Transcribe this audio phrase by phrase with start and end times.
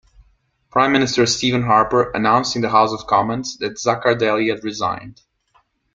[0.71, 5.21] Prime Minister Stephen Harper announced in the House of Commons that Zaccardelli had resigned.